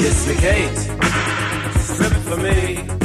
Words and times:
kiss 0.00 0.26
me, 0.26 0.34
Kate. 0.36 0.78
Strip 1.82 2.12
for 2.24 2.36
me. 2.38 2.99